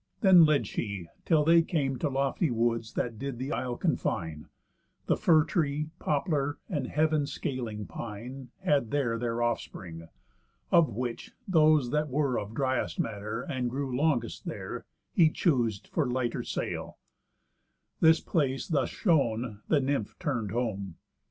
Then 0.21 0.45
led 0.45 0.65
she, 0.65 1.09
till 1.25 1.43
they 1.45 1.61
came 1.61 1.99
To 1.99 2.09
lofty 2.09 2.49
woods 2.49 2.93
that 2.95 3.19
did 3.19 3.37
the 3.37 3.51
isle 3.51 3.77
confine. 3.77 4.47
The 5.05 5.15
fir 5.15 5.43
tree, 5.43 5.91
poplar, 5.99 6.57
and 6.67 6.87
heav'n 6.87 7.27
scaling 7.27 7.85
pine, 7.85 8.49
Had 8.61 8.89
there 8.89 9.19
their 9.19 9.43
offspring. 9.43 10.07
Of 10.71 10.89
which, 10.89 11.33
those 11.47 11.91
that 11.91 12.09
were 12.09 12.39
Of 12.39 12.55
driest 12.55 12.99
matter, 12.99 13.43
and 13.43 13.69
grew 13.69 13.95
longest 13.95 14.47
there, 14.47 14.85
He 15.13 15.29
choos'd 15.29 15.85
for 15.87 16.09
lighter 16.09 16.41
sail. 16.41 16.97
This 17.99 18.21
place 18.21 18.67
thus 18.67 18.89
shown, 18.89 19.61
The 19.67 19.81
Nymph 19.81 20.17
turn'd 20.17 20.49
home. 20.49 20.95